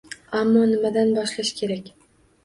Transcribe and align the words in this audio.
Ammo 0.37 0.61
nimadan 0.69 1.11
boshlash 1.17 1.51
kerak? 1.59 1.93